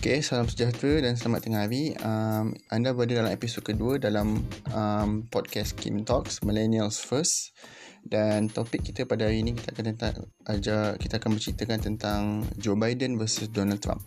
[0.00, 1.92] Okay, salam sejahtera dan selamat tengah hari.
[2.00, 7.52] Um, anda berada dalam episod kedua dalam um, podcast Kim Talks Millennials First.
[8.00, 12.20] Dan topik kita pada hari ini kita akan tentang aja kita akan berceritakan tentang
[12.56, 14.00] Joe Biden versus Donald Trump.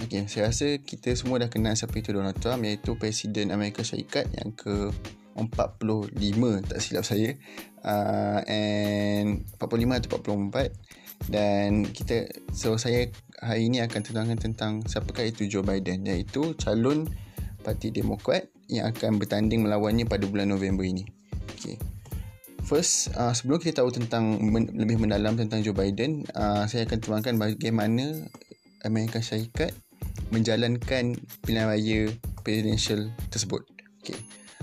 [0.00, 4.32] Okay, saya rasa kita semua dah kenal siapa itu Donald Trump iaitu Presiden Amerika Syarikat
[4.40, 4.88] yang ke
[5.36, 6.16] 45
[6.64, 7.36] tak silap saya.
[7.84, 10.96] Uh, and 45 atau 44
[11.26, 13.10] dan kita so saya
[13.42, 17.10] hari ini akan terangkan tentang siapakah itu Joe Biden iaitu calon
[17.66, 21.02] parti Demokrat yang akan bertanding melawannya pada bulan November ini.
[21.58, 21.78] Okay.
[22.66, 26.98] First, uh, sebelum kita tahu tentang men- lebih mendalam tentang Joe Biden, uh, saya akan
[26.98, 28.26] terangkan bagaimana
[28.82, 29.70] Amerika Syarikat
[30.34, 31.14] menjalankan
[31.46, 32.10] pilihan raya
[32.42, 33.75] presidential tersebut.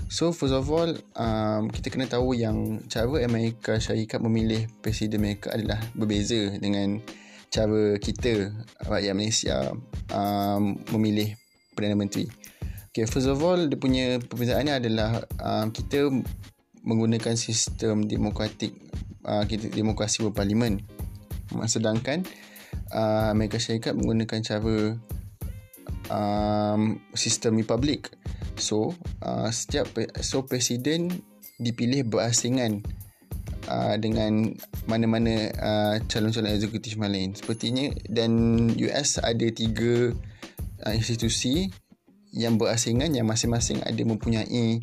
[0.08, 5.52] So first of all um, Kita kena tahu yang Cara Amerika Syarikat memilih Presiden mereka
[5.56, 7.00] adalah Berbeza dengan
[7.48, 8.52] Cara kita
[8.84, 9.72] Rakyat Malaysia
[10.12, 11.34] um, Memilih
[11.72, 12.28] Perdana Menteri.
[12.92, 16.12] Okay first of all Dia punya perbezaannya adalah um, Kita
[16.84, 18.76] Menggunakan sistem Demokratik
[19.24, 20.84] uh, kita Demokrasi berparlimen.
[21.64, 22.28] Sedangkan
[22.92, 25.00] uh, Amerika Syarikat Menggunakan cara
[26.12, 28.12] um, Sistem Republik
[28.56, 29.90] So uh, setiap
[30.22, 31.22] so presiden
[31.58, 32.82] dipilih berasingan
[33.68, 34.54] uh, dengan
[34.90, 37.34] mana-mana uh, calon-calon eksekutif lain.
[37.34, 38.32] Sepertinya dan
[38.78, 40.12] US ada tiga
[40.84, 41.70] uh, institusi
[42.34, 44.82] yang berasingan yang masing-masing ada mempunyai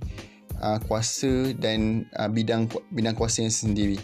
[0.64, 4.00] uh, kuasa dan uh, bidang bidang kuasa yang sendiri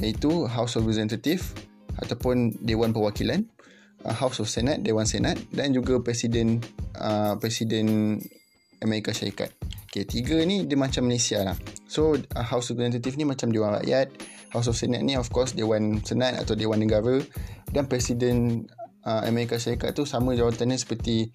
[0.00, 1.44] iaitu House of Representative
[2.00, 3.44] ataupun Dewan Perwakilan
[4.08, 6.64] uh, House of Senate Dewan Senat dan juga presiden
[6.96, 8.16] uh, presiden
[8.84, 9.52] Amerika Syarikat.
[9.86, 11.56] Okay, tiga ni dia macam Malaysia lah.
[11.88, 14.12] So, uh, House of Representative ni macam Dewan Rakyat.
[14.52, 17.22] House of Senate ni of course Dewan Senat atau Dewan Negara.
[17.72, 18.68] Dan Presiden
[19.06, 21.32] uh, Amerika Syarikat tu sama jawatannya seperti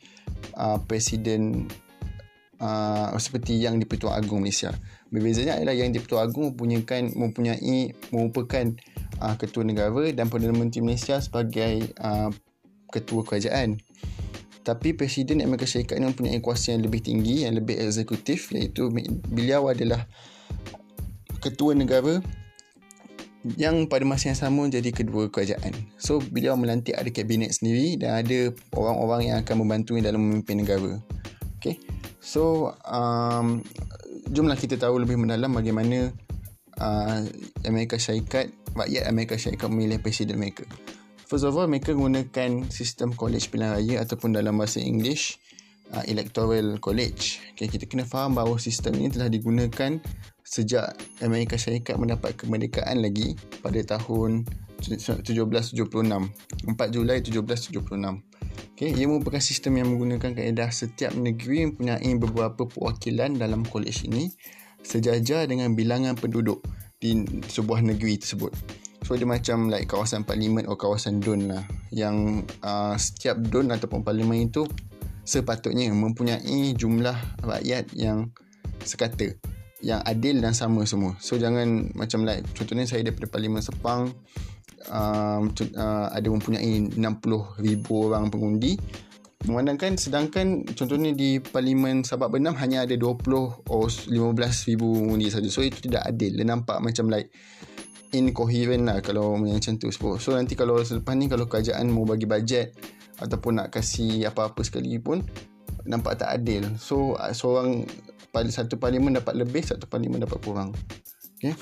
[0.59, 1.65] uh, Presiden
[2.61, 4.71] uh, seperti yang di Pertuan Agong Malaysia.
[5.09, 8.65] Berbezanya adalah yang di Pertuan Agong mempunyai, mempunyai merupakan
[9.19, 12.29] uh, Ketua Negara dan Perdana Menteri Malaysia sebagai uh,
[12.93, 13.81] Ketua Kerajaan.
[14.61, 18.93] Tapi Presiden Amerika Syarikat ini mempunyai kuasa yang lebih tinggi, yang lebih eksekutif iaitu
[19.29, 20.05] beliau adalah
[21.41, 22.21] ketua negara
[23.57, 25.73] yang pada masa yang sama jadi kedua kerajaan.
[25.97, 31.01] So beliau melantik ada kabinet sendiri dan ada orang-orang yang akan membantu dalam memimpin negara.
[31.57, 31.81] Okay.
[32.21, 33.65] So um,
[34.29, 36.13] jomlah kita tahu lebih mendalam bagaimana
[36.77, 37.25] uh,
[37.65, 40.69] Amerika Syarikat, rakyat Amerika Syarikat memilih presiden mereka.
[41.31, 45.39] First of all, mereka gunakan sistem college pilihan raya ataupun dalam bahasa English,
[45.95, 47.39] uh, electoral college.
[47.55, 49.95] Okay, kita kena faham bahawa sistem ini telah digunakan
[50.43, 50.91] sejak
[51.23, 54.43] Amerika Syarikat mendapat kemerdekaan lagi pada tahun
[54.83, 55.71] 1776.
[55.71, 57.79] 4 Julai 1776.
[58.75, 64.27] Okay, ia merupakan sistem yang menggunakan kaedah setiap negeri mempunyai beberapa perwakilan dalam college ini
[64.83, 66.59] sejajar dengan bilangan penduduk
[66.99, 68.80] di sebuah negeri tersebut.
[69.01, 74.05] So dia macam like kawasan parlimen atau kawasan don lah Yang uh, setiap don ataupun
[74.05, 74.65] parlimen itu
[75.21, 78.29] Sepatutnya mempunyai jumlah rakyat yang
[78.81, 79.33] sekata
[79.81, 84.13] Yang adil dan sama semua So jangan macam like contohnya saya daripada parlimen Sepang
[84.93, 87.01] um, uh, Ada mempunyai 60
[87.61, 88.77] ribu orang pengundi
[89.41, 95.49] Memandangkan sedangkan contohnya di Parlimen Sabak Benam hanya ada 20 atau 15 ribu pengundi saja.
[95.49, 96.37] So itu tidak adil.
[96.37, 97.33] Dia nampak macam like
[98.11, 99.91] incoherent lah kalau macam tu.
[99.91, 102.75] So nanti kalau selepas ni kalau kerajaan mau bagi bajet
[103.21, 105.23] ataupun nak kasih apa-apa sekali pun
[105.87, 106.67] nampak tak adil.
[106.75, 107.87] So seorang
[108.31, 110.71] satu parlimen dapat lebih satu parlimen dapat kurang.
[111.41, 111.57] Okay.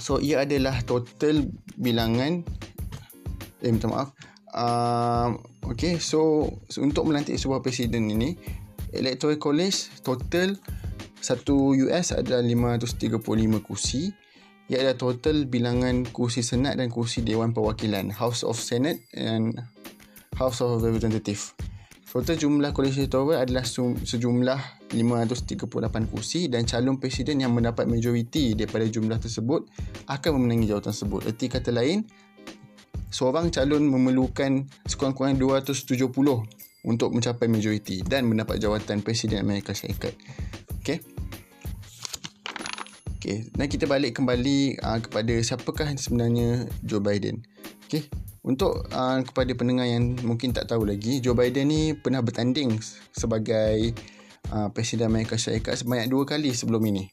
[0.00, 1.44] so ia adalah total
[1.76, 2.46] bilangan.
[3.60, 4.14] Eh minta maaf.
[4.48, 5.36] Uh,
[5.68, 8.32] okay so, so untuk melantik sebuah presiden ini
[8.96, 10.56] electoral college total
[11.20, 13.20] satu US adalah 535
[13.60, 14.08] kursi
[14.68, 19.56] ia adalah total bilangan kursi Senat dan kursi Dewan Perwakilan House of Senate and
[20.36, 21.56] House of Representative.
[22.08, 25.68] Total jumlah kolej electoral adalah sejumlah 538
[26.08, 29.68] kursi dan calon presiden yang mendapat majoriti daripada jumlah tersebut
[30.08, 31.20] akan memenangi jawatan tersebut.
[31.28, 32.08] Erti kata lain,
[33.12, 36.08] seorang calon memerlukan sekurang-kurangnya 270
[36.88, 40.16] untuk mencapai majoriti dan mendapat jawatan presiden Amerika Syarikat.
[40.80, 41.17] Okay.
[43.28, 47.44] Okay, dan kita balik kembali uh, kepada siapakah sebenarnya Joe Biden.
[47.84, 48.08] Okay,
[48.40, 52.80] untuk uh, kepada pendengar yang mungkin tak tahu lagi, Joe Biden ni pernah bertanding
[53.12, 53.92] sebagai
[54.48, 57.04] uh, Presiden Amerika Syarikat sebanyak dua kali sebelum ini.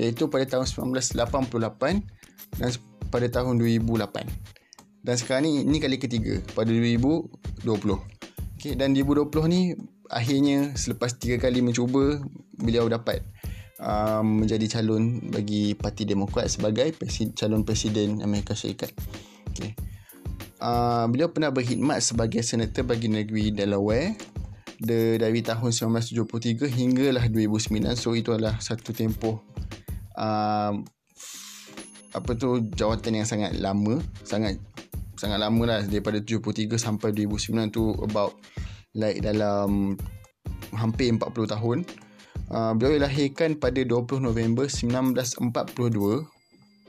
[0.00, 0.64] Iaitu pada tahun
[0.96, 2.68] 1988 dan
[3.12, 5.04] pada tahun 2008.
[5.04, 7.28] Dan sekarang ni, ini kali ketiga pada 2020.
[8.56, 9.76] Okay, dan 2020 ni
[10.08, 12.24] akhirnya selepas tiga kali mencuba
[12.56, 13.20] beliau dapat
[13.82, 18.90] um, menjadi calon bagi Parti Demokrat sebagai presiden, calon presiden Amerika Syarikat.
[19.54, 19.74] Okay.
[20.58, 24.18] Uh, beliau pernah berkhidmat sebagai senator bagi negeri Delaware
[24.82, 29.38] de, dari tahun 1973 hinggalah 2009 so itu adalah satu tempoh
[30.18, 30.74] uh,
[32.10, 34.58] apa tu jawatan yang sangat lama sangat
[35.18, 38.34] sangat lama lah daripada 73 sampai 2009 tu about
[38.98, 39.98] like dalam
[40.74, 41.78] hampir 40 tahun
[42.50, 46.26] uh, beliau dilahirkan pada 20 November 1942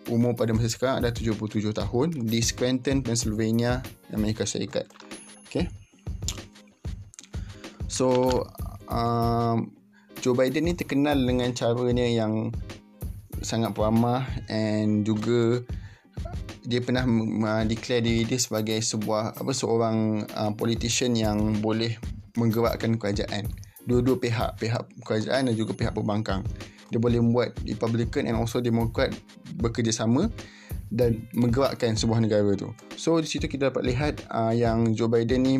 [0.10, 4.90] umur pada masa sekarang adalah 77 tahun di Scranton, Pennsylvania, Amerika Syarikat.
[5.46, 5.70] Okay
[8.00, 8.48] so
[8.88, 9.76] um,
[10.24, 12.56] Joe Biden ni terkenal dengan caranya yang
[13.44, 15.66] sangat peramah and juga
[16.64, 21.98] dia pernah uh, declare diri dia sebagai sebuah apa seorang uh, politician yang boleh
[22.40, 23.52] menggerakkan kerajaan
[23.86, 24.60] dua-dua pihak.
[24.60, 26.44] Pihak kerajaan dan juga pihak pembangkang.
[26.90, 29.14] Dia boleh membuat Republican and also Democrat
[29.62, 30.32] bekerjasama
[30.90, 32.74] dan menggerakkan sebuah negara tu.
[32.98, 35.56] So di situ kita dapat lihat uh, yang Joe Biden ni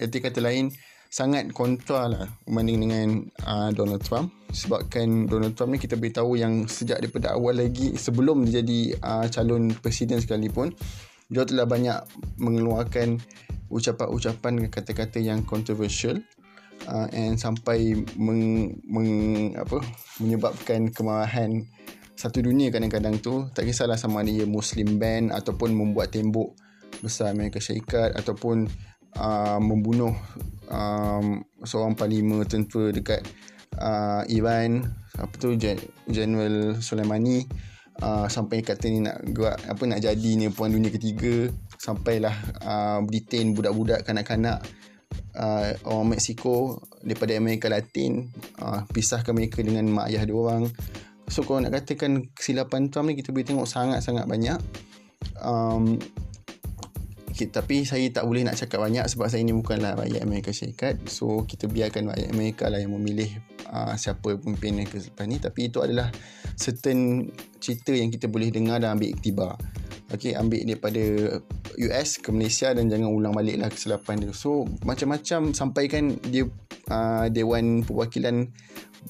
[0.00, 0.72] erti kata lain
[1.12, 3.08] sangat kontra lah berbanding dengan
[3.44, 4.32] uh, Donald Trump.
[4.52, 9.26] Sebabkan Donald Trump ni kita beritahu yang sejak daripada awal lagi sebelum dia jadi uh,
[9.28, 10.72] calon presiden sekalipun
[11.26, 11.98] dia telah banyak
[12.38, 13.18] mengeluarkan
[13.66, 16.22] ucapan-ucapan kata-kata yang controversial
[16.86, 19.12] uh, and sampai meng, meng,
[19.58, 19.82] apa,
[20.22, 21.66] menyebabkan kemarahan
[22.16, 23.46] satu dunia kadang-kadang tu.
[23.52, 26.56] Tak kisahlah sama ada ia Muslim ban ataupun membuat tembok
[27.04, 28.64] besar Amerika Syarikat ataupun
[29.20, 30.16] uh, membunuh
[30.72, 33.20] um, seorang panglima tentera dekat
[33.76, 34.86] uh, Iran.
[35.20, 35.52] Apa tu?
[36.08, 37.44] General Soleimani.
[37.96, 41.48] Uh, sampai kata ni nak gerak apa nak jadi ni puan dunia ketiga.
[41.80, 44.60] Sampailah uh, detain budak-budak kanak-kanak
[45.36, 50.66] uh, orang Mexico daripada Amerika Latin uh, pisahkan mereka dengan mak ayah dia orang.
[51.28, 54.58] So kalau nak katakan kesilapan Trump ni kita boleh tengok sangat-sangat banyak.
[55.42, 55.98] Um,
[57.28, 61.02] okay, tapi saya tak boleh nak cakap banyak sebab saya ni bukanlah rakyat Amerika Syarikat.
[61.10, 63.28] So kita biarkan rakyat Amerika lah yang memilih
[63.68, 65.36] uh, siapa pemimpin ke selepas ni.
[65.42, 66.08] Tapi itu adalah
[66.54, 67.28] certain
[67.58, 69.58] cerita yang kita boleh dengar dan ambil iktibar
[70.12, 71.02] okay, ambil daripada
[71.80, 76.46] US ke Malaysia dan jangan ulang balik lah kesilapan dia so macam-macam sampaikan dia
[76.90, 78.46] uh, Dewan Perwakilan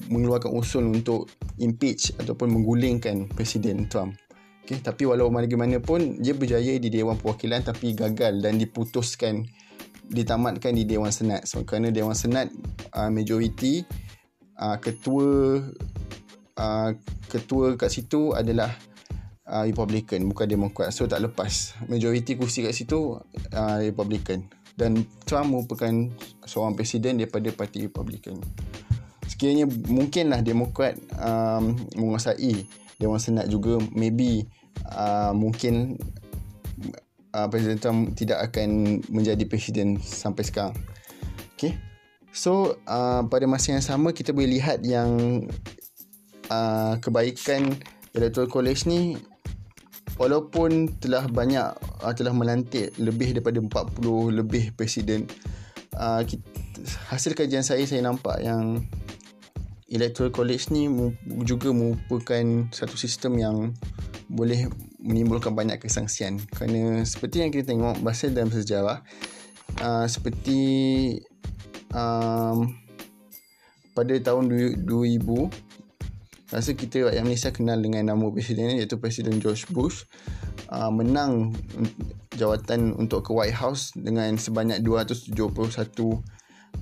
[0.09, 4.17] mengeluarkan usul untuk impeach ataupun menggulingkan Presiden Trump
[4.67, 9.47] Okay, tapi walau bagaimanapun dia berjaya di Dewan Perwakilan tapi gagal dan diputuskan
[10.11, 11.47] ditamatkan di Dewan Senat.
[11.47, 12.51] So kerana Dewan Senat
[12.91, 13.87] uh, majoriti
[14.59, 15.63] uh, ketua
[16.59, 16.89] uh,
[17.31, 18.75] ketua kat situ adalah
[19.47, 20.91] uh, Republican bukan Demokrat.
[20.91, 23.17] So tak lepas majoriti kursi kat situ
[23.55, 24.45] uh, Republican
[24.77, 25.89] dan Trump merupakan
[26.45, 28.37] seorang presiden daripada parti Republican.
[29.25, 32.63] Sekiranya mungkinlah Demokrat um, menguasai
[33.01, 34.45] Dewan Senat juga maybe
[34.93, 35.97] uh, mungkin
[37.33, 40.77] uh, Presiden Trump tidak akan menjadi presiden sampai sekarang.
[41.57, 41.77] Okay.
[42.33, 45.41] So uh, pada masa yang sama kita boleh lihat yang
[46.53, 47.77] uh, kebaikan
[48.13, 49.17] Electoral College ni
[50.17, 55.29] walaupun telah banyak uh, telah melantik lebih daripada 40 lebih presiden
[55.97, 56.45] uh, kita,
[57.09, 58.85] hasil kajian saya saya nampak yang
[59.87, 60.91] Electoral College ni
[61.47, 62.43] juga merupakan
[62.75, 63.57] satu sistem yang
[64.27, 64.67] boleh
[64.99, 66.43] menimbulkan banyak kesangsian.
[66.51, 68.99] Kerana seperti yang kita tengok bahasa dalam sejarah
[69.79, 70.59] uh, seperti
[71.95, 72.67] um,
[73.95, 74.51] pada tahun
[74.83, 75.66] 2000
[76.47, 80.07] rasa kita rakyat Malaysia kenal dengan nama presiden iaitu Presiden George Bush.
[80.67, 81.55] Uh, menang
[82.35, 85.35] jawatan untuk ke White House dengan sebanyak 271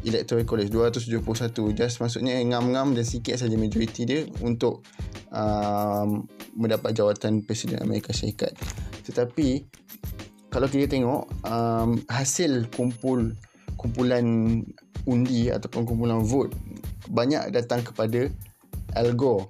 [0.05, 0.69] Electoral College.
[0.69, 4.85] 271 just maksudnya ngam-ngam dan sikit saja majoriti dia untuk
[5.33, 8.53] um, mendapat jawatan Presiden Amerika Syarikat.
[9.05, 9.65] Tetapi
[10.53, 13.33] kalau kita tengok um, hasil kumpul
[13.75, 14.61] kumpulan
[15.05, 16.57] undi ataupun kumpulan vote
[17.11, 18.33] banyak datang kepada
[18.95, 19.47] Al Gore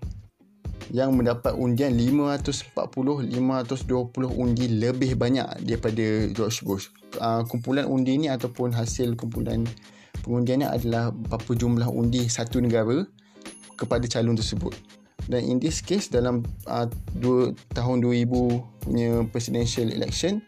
[0.94, 3.34] yang mendapat undian 540 520
[4.38, 6.94] undi lebih banyak daripada George Bush.
[7.18, 9.66] Uh, kumpulan undi ni ataupun hasil kumpulan
[10.22, 13.06] pengundiannya adalah berapa jumlah undi satu negara
[13.80, 14.74] kepada calon tersebut
[15.28, 16.86] dan in this case dalam uh,
[17.18, 20.42] dua, tahun 2000 punya presidential election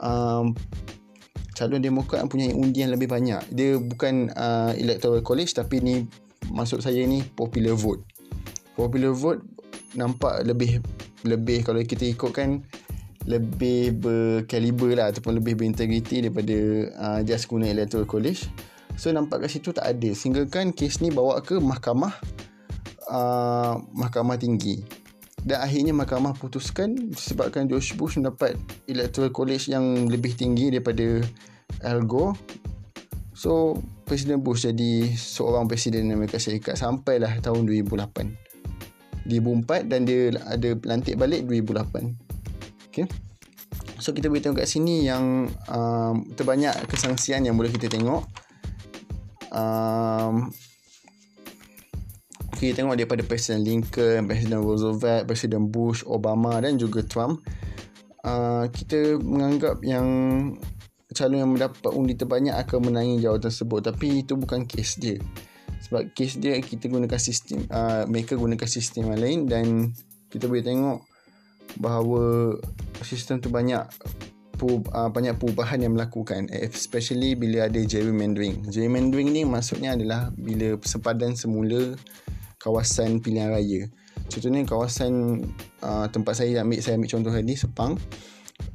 [0.00, 0.56] um,
[1.52, 5.94] calon demokrat punya undian lebih banyak dia bukan uh, electoral college tapi ni
[6.52, 8.04] maksud saya ni popular vote.
[8.74, 9.42] Popular vote
[9.94, 10.82] nampak lebih
[11.24, 12.66] lebih kalau kita ikutkan
[13.24, 16.56] lebih berkaliber lah ataupun lebih berintegriti daripada
[17.00, 18.48] uh, just guna electoral college.
[19.00, 20.10] So nampak kat situ tak ada.
[20.12, 22.12] Sehingga kan kes ni bawa ke mahkamah
[23.08, 24.84] uh, mahkamah tinggi.
[25.44, 28.56] Dan akhirnya mahkamah putuskan disebabkan George Bush mendapat
[28.88, 31.20] electoral college yang lebih tinggi daripada
[31.84, 32.36] Al Gore
[33.34, 33.76] so
[34.06, 41.18] Presiden Bush jadi seorang Presiden Amerika Syarikat sampailah tahun 2008 2004 dan dia ada lantik
[41.18, 43.04] balik 2008 okay.
[43.98, 48.22] so kita boleh tengok kat sini yang um, terbanyak kesangsian yang boleh kita tengok.
[49.54, 50.50] Um,
[52.58, 57.42] kita tengok daripada Presiden Lincoln, Presiden Roosevelt, Presiden Bush, Obama dan juga Trump.
[58.24, 60.06] Uh, kita menganggap yang
[61.14, 63.80] calon yang mendapat undi terbanyak akan menangi jawatan tersebut.
[63.94, 65.16] Tapi itu bukan kes dia.
[65.86, 69.66] Sebab kes dia kita gunakan sistem uh, mereka gunakan sistem yang lain dan
[70.32, 71.00] kita boleh tengok
[71.78, 72.56] bahawa
[73.04, 73.84] sistem tu banyak
[74.64, 78.64] uh, banyak perubahan yang melakukan especially bila ada gerrymandering.
[78.66, 81.94] Gerrymandering ni maksudnya adalah bila sempadan semula
[82.58, 83.82] kawasan pilihan raya.
[84.32, 85.44] Contohnya kawasan
[85.84, 87.92] uh, tempat saya ambil saya ambil contoh tadi Sepang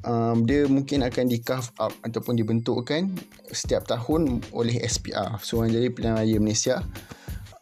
[0.05, 3.11] um, dia mungkin akan di carve up ataupun dibentukkan
[3.51, 6.83] setiap tahun oleh SPR Suruhanjaya Pilihan Raya Malaysia.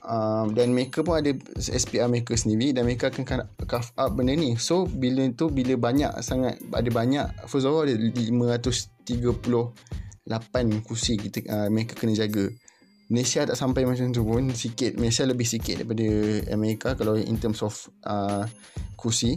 [0.08, 3.28] Um, dan mereka pun ada SPR mereka sendiri dan mereka akan
[3.68, 4.56] carve up benda ni.
[4.56, 9.04] So bila tu bila banyak sangat ada banyak first of all ada 538
[10.88, 12.48] kursi kita uh, mereka kena jaga.
[13.08, 16.08] Malaysia tak sampai macam tu pun sikit Malaysia lebih sikit daripada
[16.52, 17.76] Amerika kalau in terms of
[18.08, 18.44] uh,
[19.00, 19.36] kursi.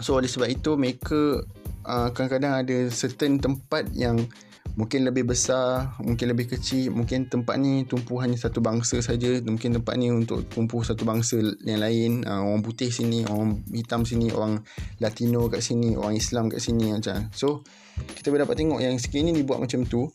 [0.00, 1.40] So oleh sebab itu mereka
[1.84, 4.24] uh, kadang-kadang ada certain tempat yang
[4.74, 9.78] mungkin lebih besar mungkin lebih kecil mungkin tempat ni tumpu hanya satu bangsa saja mungkin
[9.78, 12.26] tempat ni untuk tumpu satu bangsa yang lain.
[12.26, 14.66] Uh, orang putih sini orang hitam sini orang
[14.98, 17.30] latino kat sini orang Islam kat sini macam.
[17.30, 17.62] So
[18.18, 20.10] kita boleh dapat tengok yang sikit ni dibuat macam tu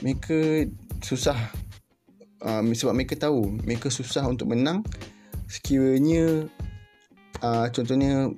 [0.00, 0.64] mereka
[1.04, 1.36] susah.
[2.38, 4.80] Uh, sebab mereka tahu mereka susah untuk menang.
[5.48, 6.48] Sekiranya
[7.44, 8.32] uh, contohnya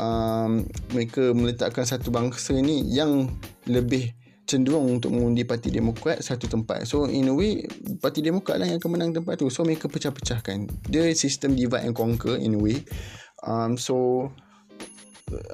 [0.00, 0.64] um,
[0.96, 3.28] mereka meletakkan satu bangsa ni yang
[3.68, 4.16] lebih
[4.48, 7.62] cenderung untuk mengundi parti demokrat satu tempat so in a way
[8.02, 11.94] parti demokrat lah yang akan menang tempat tu so mereka pecah-pecahkan dia sistem divide and
[11.94, 12.82] conquer in a way
[13.46, 14.26] um, so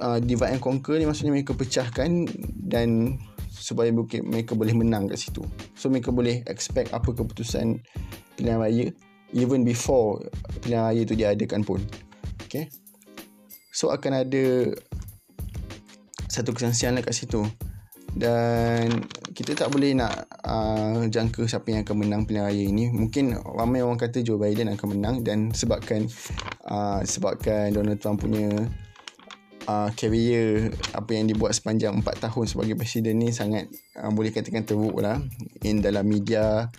[0.01, 2.25] uh, divide and conquer ni maksudnya mereka pecahkan
[2.57, 3.21] dan
[3.57, 3.91] supaya
[4.23, 5.43] mereka boleh menang kat situ.
[5.75, 7.83] So mereka boleh expect apa keputusan
[8.39, 8.85] pilihan raya
[9.35, 10.23] even before
[10.63, 11.81] pilihan raya tu diadakan pun.
[12.47, 12.71] Okay.
[13.77, 14.73] So akan ada
[16.25, 17.45] satu kesangsian lah kat situ.
[18.17, 19.05] Dan
[19.37, 22.89] kita tak boleh nak uh, jangka siapa yang akan menang pilihan raya ini.
[22.89, 26.09] Mungkin ramai orang kata Joe Biden akan menang dan sebabkan
[26.65, 28.49] uh, sebabkan Donald Trump punya
[29.69, 33.69] uh, career apa yang dibuat sepanjang 4 tahun sebagai presiden ni sangat
[33.99, 35.21] uh, boleh katakan teruk lah
[35.61, 36.73] in dalam media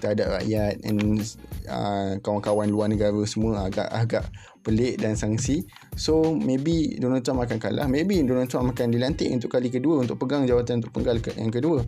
[0.00, 1.20] terhadap rakyat and
[1.68, 4.24] uh, kawan-kawan luar negara semua agak agak
[4.60, 5.64] pelik dan sangsi.
[5.96, 7.86] So maybe Donald Trump akan kalah.
[7.88, 11.84] Maybe Donald Trump akan dilantik untuk kali kedua untuk pegang jawatan untuk penggal yang kedua.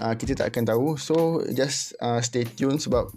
[0.00, 0.86] Uh, kita tak akan tahu.
[0.96, 3.08] So just uh, stay tune sebab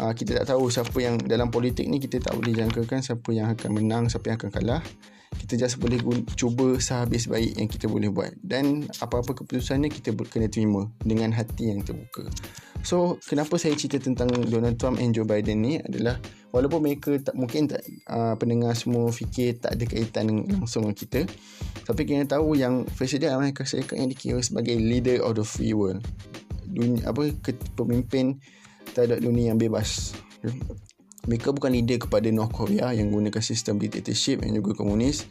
[0.00, 3.52] uh, kita tak tahu siapa yang dalam politik ni kita tak boleh jangkakan siapa yang
[3.52, 4.82] akan menang siapa yang akan kalah.
[5.34, 8.38] Kita just boleh guna, cuba sehabis baik yang kita boleh buat.
[8.38, 12.30] Dan apa-apa keputusannya kita kena terima dengan hati yang terbuka
[12.84, 16.20] so kenapa saya cerita tentang Donald Trump and Joe Biden ni adalah
[16.52, 21.20] walaupun mereka tak mungkin tak uh, pendengar semua fikir tak ada kaitan langsung dengan kita
[21.84, 26.00] tapi kena tahu yang Presiden Amerika Syarikat yang dikira sebagai leader of the free world.
[26.64, 27.28] Dunia, apa
[27.76, 28.40] pemimpin
[28.96, 30.16] terhadap dunia yang bebas.
[31.28, 35.28] Mereka bukan leader kepada North Korea yang gunakan sistem dictatorship yang juga komunis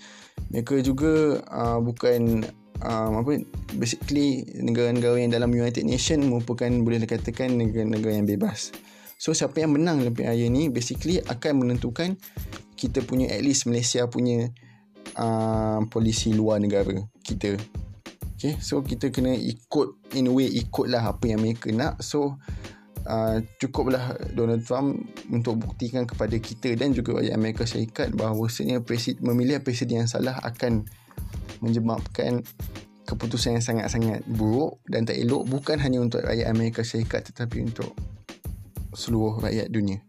[0.54, 2.46] mereka juga uh, bukan
[2.84, 3.42] um, apa
[3.74, 8.70] basically negara-negara yang dalam United Nation merupakan boleh dikatakan negara-negara yang bebas.
[9.18, 12.20] So siapa yang menang dalam PIA ni basically akan menentukan
[12.76, 14.52] kita punya at least Malaysia punya
[15.16, 17.56] uh, polisi luar negara kita.
[18.36, 22.04] Okay so kita kena ikut in a way ikutlah apa yang mereka nak.
[22.04, 22.36] So
[23.08, 25.00] uh, cukuplah Donald Trump
[25.32, 28.48] untuk buktikan kepada kita dan juga rakyat Amerika Syarikat bahawa
[28.84, 30.88] presiden, memilih presiden yang salah akan
[31.64, 32.44] menyebabkan
[33.04, 37.92] keputusan yang sangat-sangat buruk dan tak elok bukan hanya untuk rakyat Amerika Syarikat tetapi untuk
[38.96, 40.00] seluruh rakyat dunia.